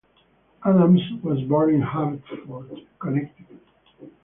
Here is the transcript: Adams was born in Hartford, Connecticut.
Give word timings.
Adams 0.65 0.99
was 1.21 1.39
born 1.43 1.75
in 1.75 1.81
Hartford, 1.83 2.39
Connecticut. 2.99 3.61